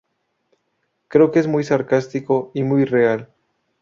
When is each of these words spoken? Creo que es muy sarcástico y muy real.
Creo 1.09 1.29
que 1.31 1.37
es 1.37 1.45
muy 1.45 1.63
sarcástico 1.63 2.49
y 2.55 2.63
muy 2.63 2.85
real. 2.85 3.29